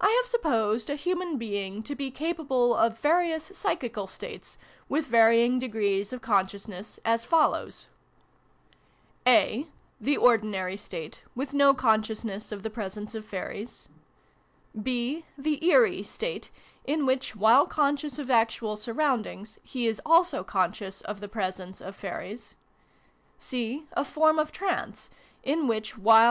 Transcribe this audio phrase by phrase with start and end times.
[0.00, 4.56] I have supposed a Human being to be capable of various psychical states,
[4.88, 7.88] with varying degrees of consciousness, as follows:
[9.26, 9.66] (a)
[10.00, 13.90] the ordinary state, with no consciousness of the presence of Fairies;
[14.36, 15.22] (<) the'
[15.70, 16.50] eerie' state,
[16.86, 21.82] in which, while conscious of actual surroundings, he is also conscious of the pre sence
[21.82, 22.56] of Fairies;
[23.36, 25.10] (c) a form of trance,
[25.42, 26.24] in which, while